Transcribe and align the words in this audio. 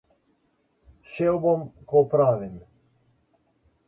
Šel 1.09 1.37
bom, 1.43 1.67
ko 1.91 2.01
opravim. 2.05 2.57